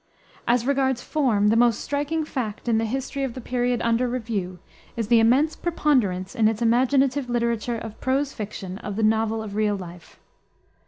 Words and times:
As 0.47 0.65
regards 0.65 1.03
form, 1.03 1.49
the 1.49 1.55
most 1.55 1.79
striking 1.79 2.25
fact 2.25 2.67
in 2.67 2.79
the 2.79 2.85
history 2.85 3.21
of 3.23 3.35
the 3.35 3.39
period 3.39 3.83
under 3.83 4.07
review 4.07 4.57
is 4.97 5.09
the 5.09 5.19
immense 5.19 5.55
preponderance 5.55 6.33
in 6.33 6.47
its 6.47 6.59
imaginative 6.59 7.29
literature 7.29 7.77
of 7.77 8.01
prose 8.01 8.33
fiction, 8.33 8.79
of 8.79 8.95
the 8.95 9.03
novel 9.03 9.43
of 9.43 9.53
real 9.55 9.75
life. 9.75 10.17